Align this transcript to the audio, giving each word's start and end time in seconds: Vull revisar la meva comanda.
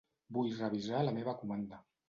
Vull 0.37 0.49
revisar 0.61 1.03
la 1.11 1.15
meva 1.21 1.37
comanda. 1.45 1.83